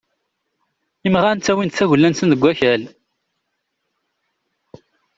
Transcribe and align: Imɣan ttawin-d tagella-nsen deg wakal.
Imɣan 1.05 1.37
ttawin-d 1.39 1.73
tagella-nsen 1.77 2.29
deg 2.33 2.41
wakal. 2.43 2.81